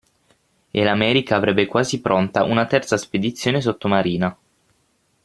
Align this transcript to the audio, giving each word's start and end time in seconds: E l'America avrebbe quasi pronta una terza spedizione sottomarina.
E 0.71 0.83
l'America 0.83 1.35
avrebbe 1.35 1.67
quasi 1.67 2.01
pronta 2.01 2.43
una 2.43 2.65
terza 2.65 2.97
spedizione 2.97 3.61
sottomarina. 3.61 4.35